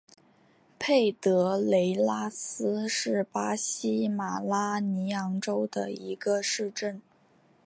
[0.79, 6.99] 佩德雷拉斯是巴西马拉尼昂州的一个市镇。